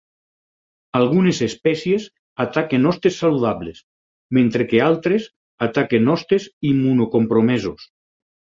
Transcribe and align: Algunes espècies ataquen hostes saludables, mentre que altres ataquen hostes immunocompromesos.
Algunes 0.99 1.41
espècies 1.47 2.07
ataquen 2.45 2.87
hostes 2.93 3.19
saludables, 3.25 3.83
mentre 4.39 4.67
que 4.73 4.81
altres 4.89 5.29
ataquen 5.69 6.13
hostes 6.17 6.51
immunocompromesos. 6.75 7.89